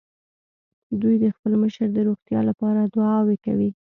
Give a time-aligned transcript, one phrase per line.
[1.01, 3.69] دوی د خپل مشر د روغتيا له پاره دعاوې کولې.